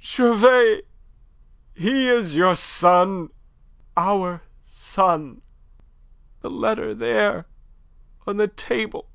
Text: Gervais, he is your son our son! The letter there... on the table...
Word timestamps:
Gervais, 0.00 0.84
he 1.74 2.08
is 2.08 2.34
your 2.34 2.56
son 2.56 3.28
our 3.94 4.40
son! 4.62 5.42
The 6.40 6.48
letter 6.48 6.94
there... 6.94 7.44
on 8.26 8.38
the 8.38 8.48
table... 8.48 9.10